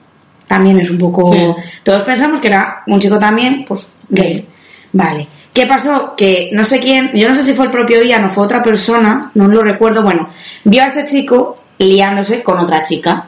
[0.46, 1.32] también es un poco...
[1.32, 1.38] Sí.
[1.82, 4.46] Todos pensamos que era un chico también, pues gay.
[4.92, 5.26] Vale.
[5.52, 6.14] ¿Qué pasó?
[6.16, 8.62] Que no sé quién, yo no sé si fue el propio Ian o fue otra
[8.62, 10.28] persona, no lo recuerdo, bueno,
[10.64, 13.26] vio a ese chico liándose con otra chica.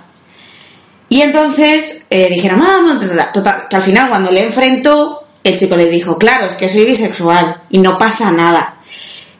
[1.08, 2.98] Y entonces eh, dijeron, ah,
[3.34, 6.86] total", que al final cuando le enfrentó, el chico le dijo, claro, es que soy
[6.86, 8.76] bisexual y no pasa nada.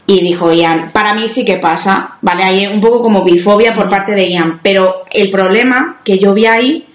[0.07, 2.43] Y dijo Ian, para mí sí que pasa, ¿vale?
[2.43, 6.47] Hay un poco como bifobia por parte de Ian, pero el problema que yo vi
[6.47, 6.87] ahí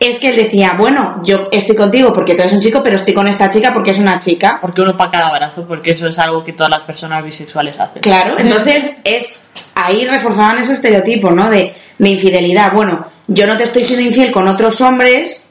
[0.00, 3.14] es que él decía, bueno, yo estoy contigo porque tú eres un chico, pero estoy
[3.14, 4.58] con esta chica porque es una chica.
[4.60, 8.02] Porque uno para cada brazo, porque eso es algo que todas las personas bisexuales hacen.
[8.02, 9.40] Claro, entonces es
[9.74, 11.50] ahí reforzaban ese estereotipo, ¿no?
[11.50, 12.72] De, de infidelidad.
[12.72, 15.42] Bueno, yo no te estoy siendo infiel con otros hombres,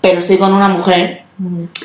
[0.00, 1.22] pero estoy con una mujer.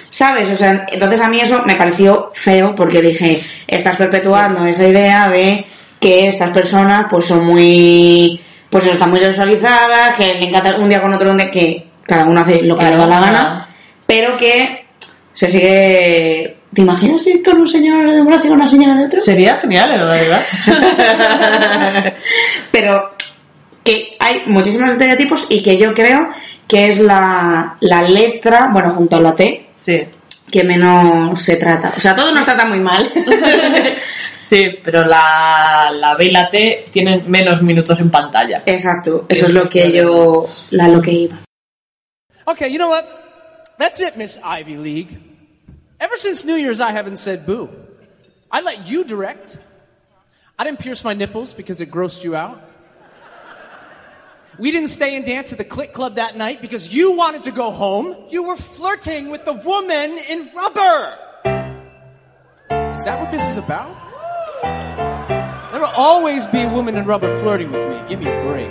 [0.10, 0.50] ¿Sabes?
[0.50, 5.30] O sea, entonces a mí eso me pareció feo porque dije, estás perpetuando esa idea
[5.30, 5.66] de
[6.00, 10.90] que estas personas pues son muy, pues eso, están muy sexualizadas, que le encanta un
[10.90, 13.68] día con otro, día que cada uno hace lo que le da la gana,
[14.06, 14.86] pero que
[15.34, 16.58] se sigue...
[16.74, 19.22] ¿Te imaginas ir con un señor de un brazo y con una señora de otro?
[19.22, 20.42] Sería genial, la verdad.
[22.72, 23.12] pero
[23.84, 26.30] que hay muchísimos estereotipos y que yo creo
[26.68, 30.04] que es la, la letra, bueno, junto a la T, Sí.
[30.52, 31.94] que menos se trata.
[31.96, 33.08] O sea, todo nos trata muy mal.
[34.46, 38.62] Sí, pero la, la B y la T tienen menos minutos en pantalla.
[38.68, 41.40] Exacto, eso es lo que yo, la lo que iba.
[42.46, 43.06] Okay, you know what?
[43.80, 45.18] That's it, Miss Ivy League.
[46.00, 47.70] Ever since New Year's, I haven't said boo.
[48.52, 49.58] I let you direct.
[50.60, 52.62] I didn't pierce my nipples because it grossed you out.
[54.60, 57.52] We didn't stay and dance at the Click Club that night because you wanted to
[57.52, 58.16] go home.
[58.30, 61.18] You were flirting with the woman in rubber.
[62.94, 64.05] Is that what this is about?
[65.76, 68.02] There will always be a woman in rubber flirting with me.
[68.08, 68.70] Give me a break.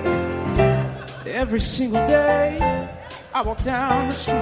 [1.26, 2.88] Every single day,
[3.34, 4.38] I walk down the street.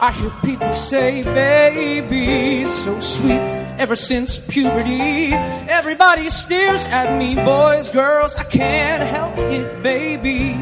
[0.00, 3.42] I hear people say, baby, so sweet.
[3.78, 5.34] Ever since puberty,
[5.68, 8.34] everybody stares at me, boys, girls.
[8.34, 10.54] I can't help it, baby.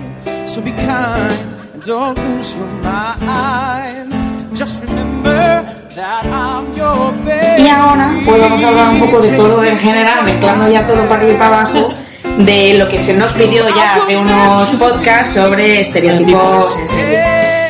[0.48, 1.40] So be kind
[1.72, 4.15] and don't lose your mind.
[4.56, 5.64] Just remember
[5.94, 7.62] that I'm your baby.
[7.64, 11.02] Y ahora, pues vamos a hablar un poco de todo en general, mezclando ya todo
[11.08, 11.92] para arriba y para abajo,
[12.38, 17.20] de lo que se nos pidió ya hace unos podcasts sobre estereotipos en serie.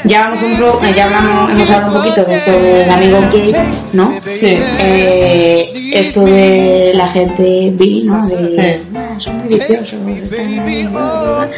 [0.05, 3.19] Ya, vamos un pro- eh, ya hablamos, hemos hablado un poquito de esto del amigo
[3.33, 3.53] gay,
[3.93, 4.15] ¿no?
[4.25, 4.59] Sí.
[4.79, 8.25] Eh, esto de la gente bi, ¿no?
[8.27, 8.85] De, Sí.
[8.95, 11.49] "Ah, son muy viciosos, están muy- bla, bla, bla",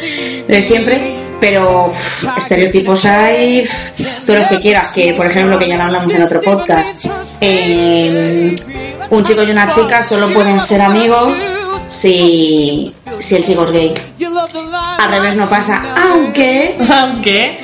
[0.47, 1.91] de siempre, pero
[2.37, 3.67] estereotipos hay
[4.25, 7.05] todo lo que quieras, que por ejemplo, que ya lo hablamos en otro podcast,
[7.41, 8.55] eh,
[9.09, 11.39] un chico y una chica solo pueden ser amigos
[11.87, 13.93] si, si el chico es gay.
[14.99, 17.57] Al revés no pasa, aunque Aunque,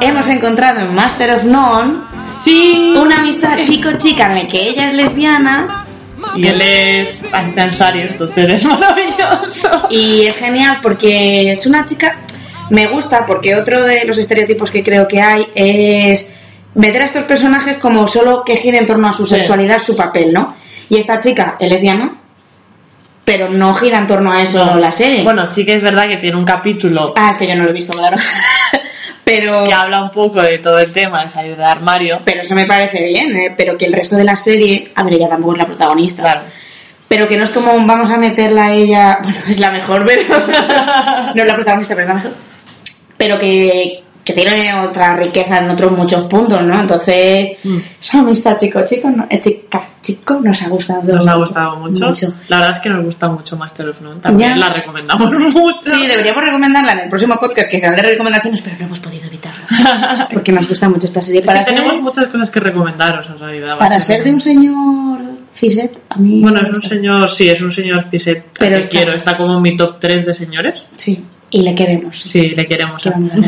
[0.00, 2.00] hemos encontrado en Master of None
[2.38, 5.84] sí, una amistad chico-chica en la que ella es lesbiana
[6.34, 9.88] y él es ascensario, entonces es maravilloso.
[9.90, 12.16] y es genial porque es una chica
[12.70, 16.32] me gusta porque otro de los estereotipos que creo que hay es
[16.74, 20.32] meter a estos personajes como solo que gira en torno a su sexualidad su papel
[20.32, 20.54] no
[20.88, 22.12] y esta chica es lesbiana
[23.24, 25.22] pero no gira en torno a eso la serie.
[25.22, 27.70] Bueno, sí que es verdad que tiene un capítulo ah es que yo no lo
[27.70, 28.16] he visto claro.
[29.24, 32.18] Pero que habla un poco de todo el tema de salir del armario.
[32.24, 33.54] pero eso me parece bien ¿eh?
[33.54, 36.22] pero que el resto de la serie a ver ella tampoco es la protagonista.
[36.22, 36.40] Claro.
[37.06, 40.22] pero que no es como vamos a meterla a ella bueno es la mejor pero
[41.34, 42.47] no es la protagonista pero es la mejor
[43.18, 47.76] pero que, que tiene otra riqueza en otros muchos puntos no entonces Mm.
[48.00, 52.06] esa amistad chico chico no, eh, chica chico nos ha gustado Nos ha gustado mucho.
[52.06, 52.32] Mucho.
[52.46, 54.20] La verdad es que nos gusta mucho Master of None.
[54.20, 54.56] También Ya.
[54.56, 55.78] la recomendamos mucho.
[55.82, 59.26] sí deberíamos recomendarla en el próximo podcast que será de recomendaciones pero no hemos podido
[59.26, 59.64] evitarlo
[60.32, 63.26] porque nos gusta mucho esta serie Es para que ser, tenemos muchas cosas que recomendaros
[63.28, 63.76] en realidad.
[63.78, 65.20] para ser de un señor
[65.52, 69.12] ciset a mí Bueno, es un señor, sí, es un señor Ciset Pero está- quiero.
[69.12, 70.80] Está como en mi top 3 de señores.
[70.96, 73.02] sí y le queremos Sí, le queremos.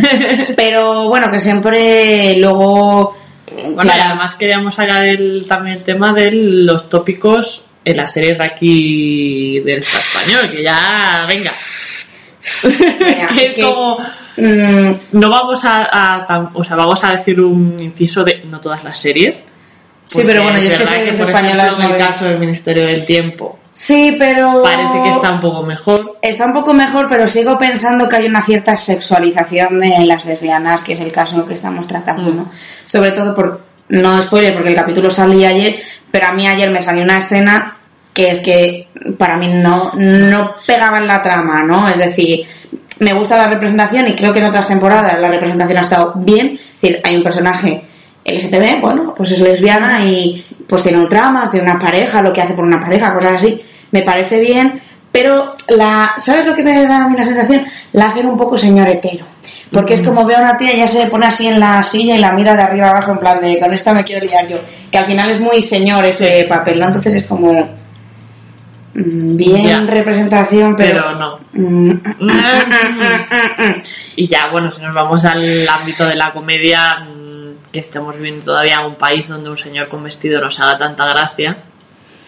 [0.57, 3.17] Pero bueno, que siempre luego.
[3.53, 8.07] Bueno, claro, y además queríamos sacar el, también el tema de los tópicos en la
[8.07, 11.51] serie Raki del Estado español, que ya, venga.
[13.35, 13.99] Que es que- como,
[14.37, 15.85] mm, no vamos a,
[16.25, 19.43] a o sea, vamos a decir un inciso de no todas las series.
[20.07, 22.07] Sí, pero bueno, yo es que series españolas ejemplo, en no el veo.
[22.09, 24.63] caso del Ministerio del Tiempo sí, pero.
[24.63, 26.10] parece que está un poco mejor.
[26.23, 30.83] Está un poco mejor, pero sigo pensando que hay una cierta sexualización de las lesbianas,
[30.83, 32.37] que es el caso que estamos tratando, Mm.
[32.37, 32.49] ¿no?
[32.85, 33.69] Sobre todo por.
[33.89, 35.75] No spoiler, porque el capítulo salía ayer,
[36.13, 37.77] pero a mí ayer me salió una escena
[38.15, 38.87] que es que
[39.19, 41.89] para mí no, no pegaba en la trama, ¿no?
[41.89, 42.47] Es decir,
[43.01, 46.51] me gusta la representación y creo que en otras temporadas la representación ha estado bien.
[46.53, 47.83] Es decir, hay un personaje
[48.25, 52.43] LGTB, bueno, pues es lesbiana y pues tiene un trama, tiene una pareja, lo que
[52.43, 53.61] hace por una pareja, cosas así.
[53.91, 54.81] Me parece bien,
[55.13, 57.65] pero la, ¿sabes lo que me da a mí la sensación?
[57.93, 59.25] La hacen un poco señor hetero.
[59.73, 62.17] Porque es como veo a una tía y ya se pone así en la silla
[62.17, 64.57] y la mira de arriba abajo en plan de con esta me quiero liar yo.
[64.91, 66.87] Que al final es muy señor ese papel, ¿no?
[66.87, 67.53] Entonces es como
[68.95, 69.81] mm, bien Ya.
[69.87, 71.39] representación, pero, Pero no.
[71.53, 71.93] Mm,
[74.17, 78.45] Y ya, bueno, si nos vamos al ámbito de la comedia, mm, que estamos viviendo
[78.47, 81.57] todavía en un país donde un señor con vestido nos haga tanta gracia,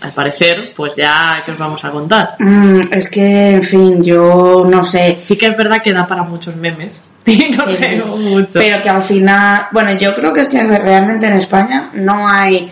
[0.02, 2.36] al parecer, pues ya, ¿qué os vamos a contar?
[2.38, 5.18] mm, es que, en fin, yo no sé.
[5.22, 6.98] Sí que es verdad que da para muchos memes.
[7.26, 7.32] No
[7.66, 8.02] Sí, sí.
[8.04, 8.58] mucho.
[8.58, 12.68] Pero que al final, bueno, yo creo que es que realmente en España no hay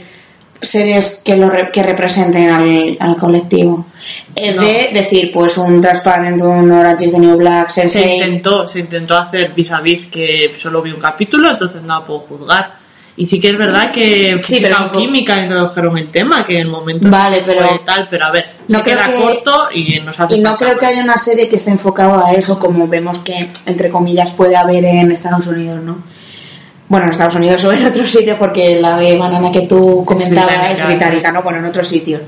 [0.63, 3.87] series que lo re- que representen al, al colectivo.
[4.37, 4.63] Eh, No.
[4.63, 8.15] De decir, pues un Transparent, un Orange is the New Black, se Sense8.
[8.15, 12.05] intentó, se intentó hacer vis a vis que solo vi un capítulo, entonces no la
[12.07, 12.80] puedo juzgar.
[13.17, 16.55] Y sí que es verdad que Sí, pero es un química introdujeron el tema, que
[16.55, 19.21] en el momento Vale, pero- fue tal, pero a ver, No se creo queda que-
[19.23, 20.95] corto y nos hace Y no creo que más.
[20.95, 24.85] haya una serie que esté enfocada a eso, como vemos que, entre comillas, puede haber
[24.85, 25.99] en Estados Unidos, ¿no?
[26.89, 30.53] Bueno, en Estados Unidos o en otros sitios, porque la de Banana que tú comentabas
[30.55, 31.35] es británica, británica, sí.
[31.35, 31.43] ¿no?
[31.43, 32.21] Bueno, en otros sitios.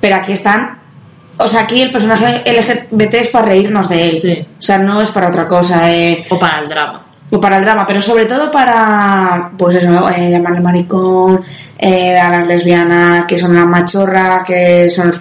[0.00, 0.78] Pero aquí están.
[1.38, 4.16] O sea, aquí el personaje LGBT es para reírnos de él.
[4.16, 4.46] Sí.
[4.58, 5.90] O sea, no es para otra cosa.
[5.92, 7.02] Eh, O para el drama.
[7.32, 11.42] O para el drama, pero sobre todo para, pues eso, eh, llamarle maricón,
[11.78, 15.12] eh, a las lesbianas que son las machorras, que son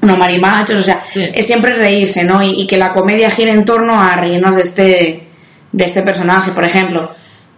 [0.00, 1.28] unos marimachos, o sea, Sí.
[1.32, 2.42] es siempre reírse, ¿no?
[2.42, 5.26] Y, y que la comedia gire en torno a reírnos de este,
[5.72, 7.10] de este personaje, por ejemplo.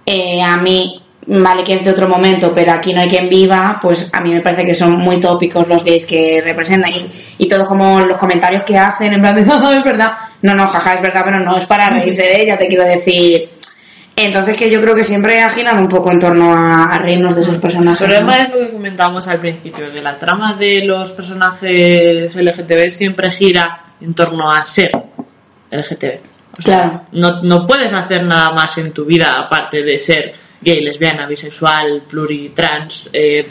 [0.06, 3.78] eh, a mí, vale que es de otro momento, pero aquí no hay quien viva,
[3.80, 7.46] pues a mí me parece que son muy tópicos los gays que representan y, y
[7.46, 10.12] todo como los comentarios que hacen, en plan de, "Ah, es verdad.
[10.42, 13.48] No, no, jaja, es verdad, pero no, es para reírse de ella, te quiero decir.
[14.26, 17.34] Entonces que yo creo que siempre ha girado un poco en torno a, a reírnos
[17.34, 18.00] de esos personajes.
[18.02, 18.14] El ¿no?
[18.16, 23.30] problema es lo que comentábamos al principio, que la trama de los personajes LGTB siempre
[23.30, 24.90] gira en torno a ser
[25.70, 26.18] LGTB.
[26.58, 27.00] O sea, Claro.
[27.12, 32.02] no, no puedes hacer nada más en tu vida aparte de ser gay, lesbiana, bisexual,
[32.08, 33.46] pluritrans, eh,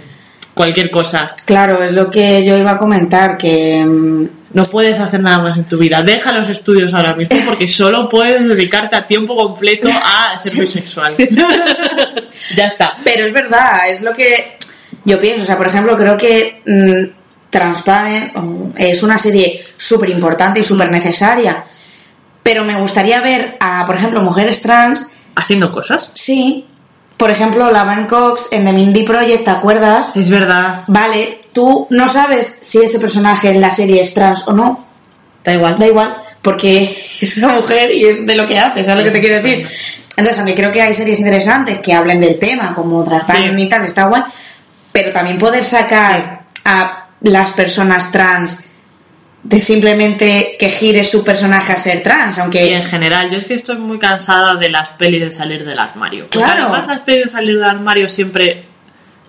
[0.53, 1.31] cualquier cosa.
[1.45, 5.57] Claro, es lo que yo iba a comentar, que mm, No puedes hacer nada más
[5.57, 6.01] en tu vida.
[6.01, 11.15] Deja los estudios ahora mismo porque solo puedes dedicarte a tiempo completo a ser bisexual.
[12.55, 12.97] ya está.
[13.03, 14.57] Pero es verdad, es lo que
[15.05, 15.43] yo pienso.
[15.43, 20.63] O sea, por ejemplo, creo que mm, Transparent mm, es una serie súper importante y
[20.63, 21.63] súper necesaria.
[22.41, 26.09] Pero me gustaría ver a, por ejemplo, mujeres trans, Haciendo cosas.
[26.13, 26.65] sí.
[27.17, 30.15] Por ejemplo, la Van Cox en The Mindy Project, ¿te acuerdas?
[30.15, 30.83] Es verdad.
[30.87, 34.85] Vale, tú no sabes si ese personaje en la serie es trans o no.
[35.43, 35.77] Da igual.
[35.79, 36.83] Da igual, porque
[37.21, 39.67] es una mujer y es de lo que hace, ¿sabes lo que te quiero decir?
[40.17, 43.63] Entonces, aunque creo que hay series interesantes que hablen del tema, como Transparent Sí.
[43.63, 44.23] y tal, está guay,
[44.91, 48.59] pero también poder sacar a las personas trans
[49.43, 52.81] de simplemente que gire su personaje a ser trans, Y en aunque...
[52.83, 56.25] general, yo es que estoy muy cansada de las pelis de salir del armario.
[56.25, 56.63] Porque Claro.
[56.63, 58.65] además las pelis de salir del armario siempre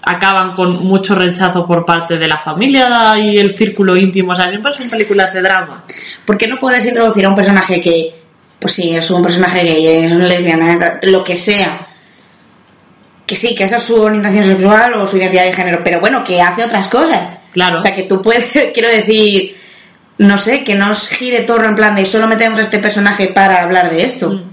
[0.02, 4.32] acaban con mucho rechazo por parte de la familia y el círculo íntimo.
[4.32, 5.84] O sea, siempre son películas de drama.
[6.24, 8.14] ¿Por qué no puedes introducir a un personaje que,
[8.58, 11.86] pues sí, es un personaje gay, es una lesbiana, lo que sea?
[13.26, 16.24] Que sí, que esa es su orientación sexual o su identidad de género, pero bueno,
[16.24, 17.38] que hace otras cosas.
[17.52, 17.76] Claro.
[17.76, 19.56] O sea, que tú puedes, quiero decir,
[20.18, 23.28] no sé, que no os gire todo en plan de solo metemos a este personaje
[23.28, 24.30] para hablar de esto.
[24.30, 24.49] Mm.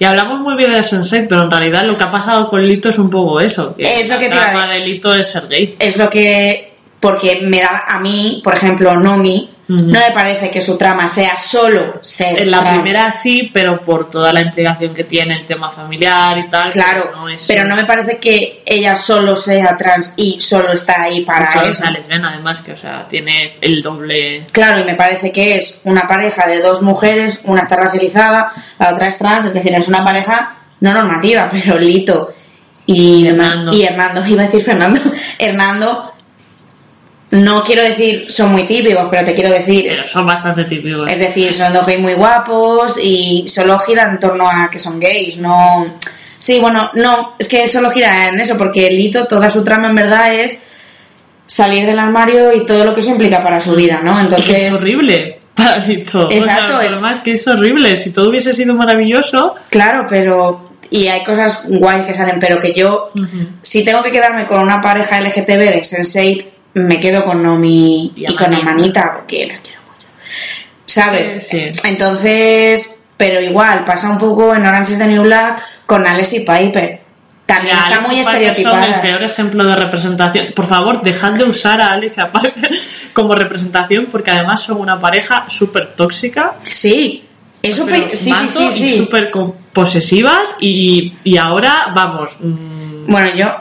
[0.00, 2.88] Y hablamos muy bien de Sunset, pero en realidad lo que ha pasado con Lito
[2.88, 3.76] es un poco eso.
[3.76, 5.76] Que Es lo que te iba a de Lito es ser gay.
[5.78, 10.60] Es lo que, porque me da a mí, por ejemplo, Nomi, No me parece que
[10.60, 12.80] su trama sea solo ser En la trans.
[12.82, 16.70] primera sí, pero por toda la implicación que tiene el tema familiar y tal.
[16.72, 20.72] Claro, pero no, es pero no me parece que ella solo sea trans y solo
[20.72, 21.84] está ahí para Solo eso.
[21.84, 24.44] es lesbiana, además, que o sea, tiene el doble.
[24.52, 28.92] Claro, y me parece que es una pareja de dos mujeres, una está racializada, la
[28.92, 32.32] otra es trans, es decir, es una pareja no normativa, pero Lito
[32.86, 33.72] y Hernando.
[33.72, 35.00] y Hernando, iba a decir Fernando,
[35.38, 36.09] Hernando,
[37.32, 41.10] no quiero decir son muy típicos, pero te quiero decir, Pero son bastante típicos.
[41.10, 44.98] es decir, son dos gays muy guapos y solo gira en torno a que son
[44.98, 45.86] gays, no...
[46.38, 49.94] Sí, bueno, no, es que solo gira en eso, porque Lito, toda su trama en
[49.94, 50.58] verdad es
[51.46, 54.18] salir del armario y todo lo que eso implica para su vida, ¿no?
[54.18, 54.64] Entonces...
[54.64, 56.30] es horrible para Lito.
[56.30, 57.96] Exacto, O sea, es- más que es horrible.
[57.96, 59.54] Si todo hubiese sido maravilloso.
[59.68, 60.70] Claro, pero.
[60.90, 63.10] Y hay cosas guays que salen, pero que yo,
[63.62, 68.30] si tengo que quedarme con una pareja LGTB de Sense8, me quedo con Nomi Y
[68.30, 69.14] y, con Amanita.
[69.16, 70.06] Porque las quiero mucho.
[70.86, 71.46] ¿Sabes?
[71.46, 71.70] Sí.
[71.84, 76.40] Entonces, pero igual, pasa un poco en Orange is the New Black con Alex y
[76.40, 77.00] Piper.
[77.46, 79.02] También está muy y Piper Son el estereotipada.
[79.02, 80.46] peor ejemplo de representación.
[80.54, 82.70] Por favor, dejad de usar a Alicia Piper
[83.12, 86.54] como representación porque además son una pareja súper tóxica.
[86.68, 87.24] Sí,
[87.60, 89.30] pero pe- sí, sí, sí, y súper
[89.72, 93.52] posesivas y, y ahora, vamos, mm, Bueno, yo,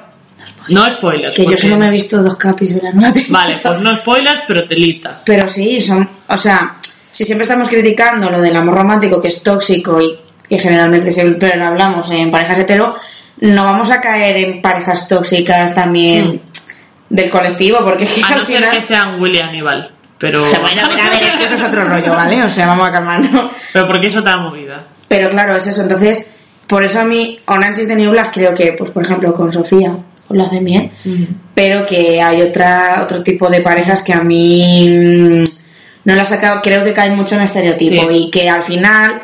[0.70, 1.36] no spoilers.
[1.36, 3.46] que yo solo me he visto dos capis de la nueva temporada.
[3.46, 5.20] Vale, pues no spoilers, pero telita.
[5.26, 6.76] Pero sí, son, o sea,
[7.12, 11.56] si siempre estamos criticando lo del amor romántico que es tóxico y que generalmente siempre
[11.58, 12.96] lo hablamos en parejas hetero,
[13.42, 16.42] no vamos a caer en parejas tóxicas también
[17.10, 18.72] del colectivo, porque A al no ser final...
[18.72, 19.92] que sean Willy Aníbal.
[20.18, 22.44] Pero, O sea, bueno, pero a ver, es que eso es otro rollo, ¿vale?
[22.44, 23.52] O sea, vamos a calmarnos.
[23.72, 24.84] pero porque eso te da movida.
[25.08, 25.82] Pero claro, es eso.
[25.82, 26.26] Entonces,
[26.68, 29.52] por eso a mí, Orange is the New Black, creo que, pues por ejemplo, con
[29.54, 29.96] Sofía,
[30.30, 30.92] pues lo hacen bien.
[31.56, 35.44] pero que hay otra otro tipo de parejas que a mí mm,
[36.06, 38.16] no las acabo, creo que caen mucho en estereotipo Sí.
[38.16, 39.20] y que al final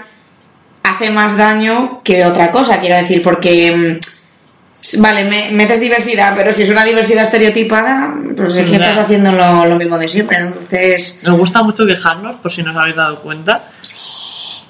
[0.84, 6.52] hace más daño que otra cosa, quiero decir, porque mm, vale, me, metes diversidad, pero
[6.52, 10.38] si es una diversidad estereotipada, pues es que estás haciendo lo, lo mismo de siempre,
[10.38, 13.64] entonces Nos gusta mucho quejarnos, por si no os habéis dado cuenta.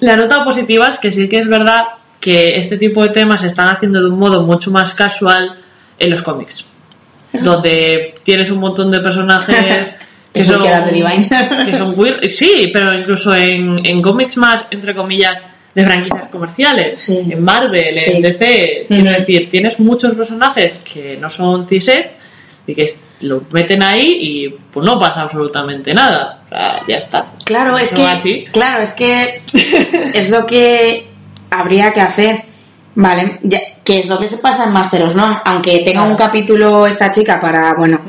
[0.00, 1.84] La nota positiva es que sí que es verdad
[2.20, 5.54] que este tipo de temas se están haciendo de un modo mucho más casual
[5.98, 6.64] en los cómics.
[7.32, 9.92] Donde tienes un montón de personajes
[10.32, 10.60] que Es son,
[11.66, 12.28] que son weird.
[12.28, 15.42] Sí, pero incluso en, en cómics más, entre comillas,
[15.74, 17.20] de franquicias comerciales, Sí.
[17.30, 18.12] en Marvel, Sí.
[18.12, 19.02] en DC, Ujú.
[19.04, 21.90] decir, tienes muchos personajes que no son cis
[22.66, 22.90] y que
[23.20, 26.40] lo meten ahí y pues no pasa absolutamente nada.
[26.46, 27.26] O sea, ya está.
[27.44, 28.44] Claro, es que, así.
[28.52, 29.42] claro, es que
[30.14, 31.06] es lo que
[31.50, 32.42] habría que hacer,
[32.94, 33.38] ¿vale?
[33.42, 36.10] Ya- que es lo que se pasa en Master of None, aunque tenga Claro.
[36.10, 38.00] un capítulo esta chica para, bueno,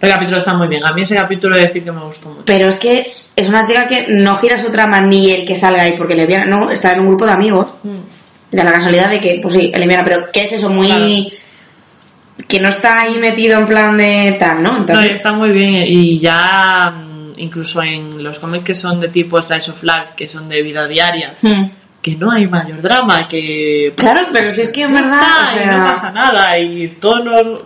[0.00, 0.82] El capítulo está muy bien.
[0.84, 2.42] A mí ese capítulo de decir que me gustó mucho.
[2.46, 5.82] pero es que es una chica que no gira su trama ni el que salga
[5.82, 7.74] ahí porque le viene, no, está en un grupo de amigos,
[8.50, 11.32] de la casualidad de que, pues sí, lesbiana, pero que es eso muy...
[12.48, 14.72] que no está ahí metido en plan de tal, ¿no?
[14.72, 19.08] No, Entonces, está muy bien y ya mm, incluso en los cómics que son de
[19.08, 21.64] tipo Slice of Life, que son de vida diaria, hmm.
[22.02, 25.60] Que no hay mayor drama, que Claro, pero si es que es ya verdad, está,
[25.60, 27.64] o y no pasa nada y todos los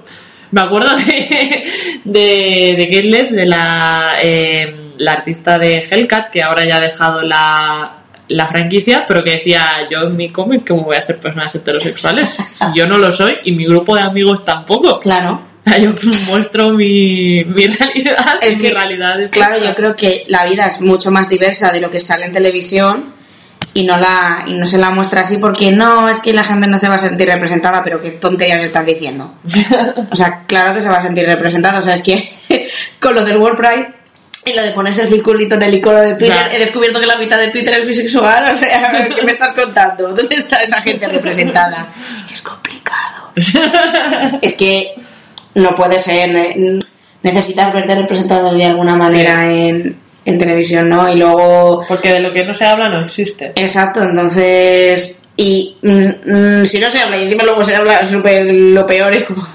[0.51, 1.64] me acuerdo de
[2.05, 7.93] de, de de la eh, la artista de Hellcat que ahora ya ha dejado la
[8.28, 12.28] la franquicia, pero que decía yo en mi cómic cómo voy a hacer personas heterosexuales
[12.53, 14.99] si yo no lo soy y mi grupo de amigos tampoco.
[15.01, 15.55] Claro.
[15.80, 15.95] Yo
[16.28, 20.66] muestro mi, mi realidad Es que, mi realidad es claro, yo creo que la vida
[20.66, 23.07] es mucho más diversa de lo que sale en televisión
[23.75, 26.68] y no la y no se la muestra así porque no es que la gente
[26.68, 29.35] no se va a sentir representada, pero qué tonterías estás diciendo.
[30.11, 32.33] O sea, claro que se va a sentir representada, o sea, es que
[33.01, 33.89] con lo del World Pride
[34.47, 37.16] y lo de ponerse el circulito en el icono de Twitter, he descubierto que la
[37.16, 40.09] mitad de Twitter es bisexual, o sea, ¿qué me estás contando?
[40.12, 41.89] ¿Dónde está esa gente representada?
[42.33, 43.31] Es complicado.
[44.41, 44.95] Es que
[45.55, 46.29] no puede ser.
[46.31, 46.79] ne-
[47.22, 51.09] Necesitas verte representado de alguna manera en, en televisión, ¿no?
[51.09, 51.85] Y luego.
[51.89, 53.53] Porque de lo que no se habla no existe.
[53.57, 55.18] Exacto, entonces.
[55.37, 59.14] Y mm, mm, si no se habla y encima luego se habla súper lo peor,
[59.14, 59.47] es como.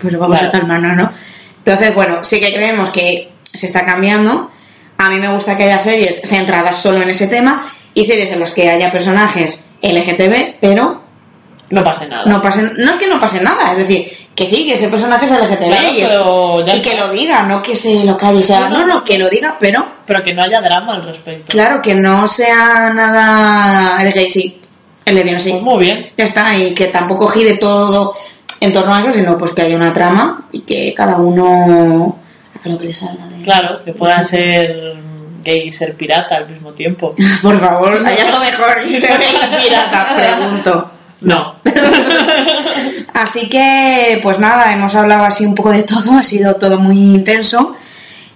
[0.00, 0.56] Pues vamos Claro.
[0.56, 1.10] a calmarnos, ¿no?
[1.58, 4.50] Entonces, bueno, sí que creemos que se está cambiando.
[4.98, 8.40] A mí me gusta que haya series centradas solo en ese tema y series en
[8.40, 11.00] las que haya personajes LGTB, pero
[11.70, 12.24] No pasa nada.
[12.26, 15.26] no pase, no es que no pase nada, es decir, que sí, que ese personaje
[15.26, 18.84] es LGTB Claro, y, pero que lo diga, no que se lo calle sea, No,
[18.86, 21.44] no, que lo diga, pero Pero que no haya drama al respecto.
[21.52, 24.60] claro, que no sea nada el gay sí,
[25.04, 26.10] el lesbiano sí, Pues muy bien.
[26.16, 28.14] ya está, y que tampoco gire todo
[28.60, 32.16] en torno a eso, sino pues que haya una trama y que cada uno
[32.58, 33.44] haga lo que le salga de...
[33.44, 34.94] Claro, que puedan ser
[35.44, 37.14] gay y ser pirata al mismo tiempo.
[37.42, 40.90] Por favor, hay algo mejor ser gay y pirata, pregunto.
[41.24, 41.54] No.
[43.14, 46.96] Así que, pues nada, hemos hablado así un poco de todo, ha sido todo muy
[46.98, 47.74] intenso.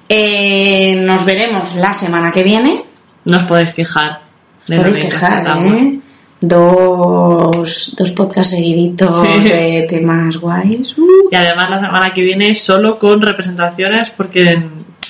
[0.08, 2.82] Eh, nos veremos la semana que viene.
[3.24, 4.20] No os podéis quejar.
[4.66, 5.46] Podéis quejar.
[5.60, 5.98] ¿eh?
[6.40, 9.40] Dos, dos podcasts seguiditos Sí.
[9.48, 10.96] de temas guays.
[10.96, 11.28] Uh.
[11.30, 14.62] Y además la semana que viene solo con representaciones porque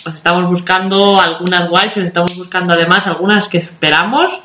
[0.07, 4.41] os estamos buscando algunas guays, os estamos buscando además algunas que esperamos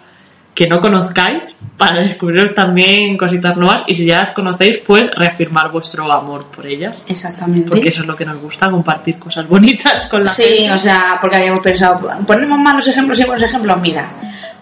[0.53, 1.43] que no conozcáis
[1.77, 6.65] para descubriros también cositas nuevas y si ya las conocéis pues reafirmar vuestro amor por
[6.67, 7.69] ellas Exactamente.
[7.69, 10.77] porque eso es lo que nos gusta compartir cosas bonitas con la Sí, gente o
[10.77, 14.07] sea, porque habíamos pensado, ponemos malos ejemplos y buenos ejemplos, mira,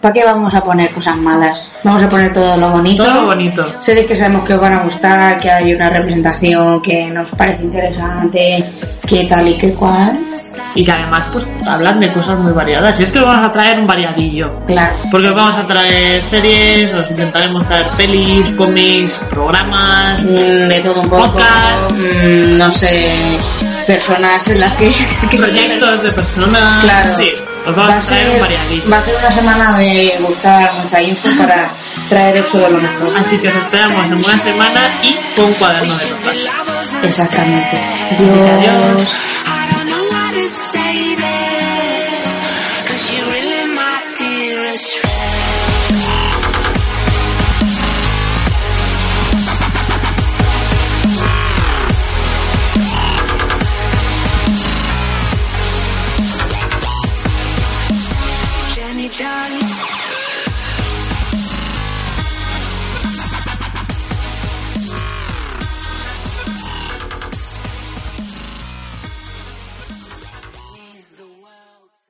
[0.02, 1.70] ¿para qué vamos a poner cosas malas?
[1.84, 3.04] Vamos a poner todo lo bonito.
[3.04, 6.82] todo lo bonito Series que sabemos que os van a gustar, que hay una representación
[6.82, 8.64] que nos parece interesante,
[9.06, 10.18] que tal y que cual.
[10.74, 13.52] y que además pues hablan de cosas muy variadas y es que os vamos a
[13.52, 14.94] traer un variadillo Claro.
[15.10, 21.00] porque os vamos a traer series, os intentaremos traer pelis, cómics, programas, Mm, De todo
[21.02, 21.22] un poco.
[21.32, 21.90] Podcast.
[21.90, 23.38] mm, No sé,
[23.86, 24.92] personas en las que.
[25.30, 26.84] que proyectos de personas.
[26.84, 27.10] Claro.
[27.16, 27.30] Sí,
[27.66, 31.70] vamos va, a un ser, va a ser una semana de buscar mucha info para
[32.08, 33.16] traeros todo lo mejor.
[33.16, 36.36] Así que os esperamos en una semana y con cuaderno de notas.
[37.04, 37.80] Exactamente.
[38.18, 38.48] Adiós.
[38.48, 39.08] Adiós.